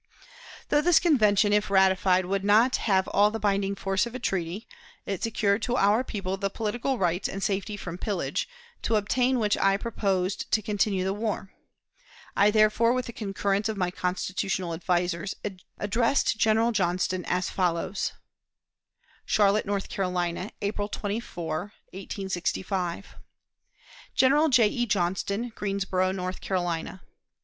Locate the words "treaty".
4.19-4.67